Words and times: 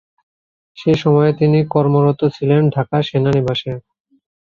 সে 0.77 0.91
সময়ে 0.95 1.31
তিনি 1.33 1.59
কর্মরত 1.73 2.21
ছিলেন 2.35 2.61
ঢাকা 2.75 2.97
সেনানিবাসে। 3.07 3.71